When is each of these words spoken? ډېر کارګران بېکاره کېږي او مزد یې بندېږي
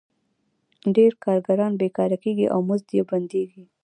ډېر 0.95 1.11
کارګران 1.23 1.71
بېکاره 1.81 2.17
کېږي 2.23 2.45
او 2.53 2.59
مزد 2.67 2.87
یې 2.97 3.03
بندېږي 3.09 3.63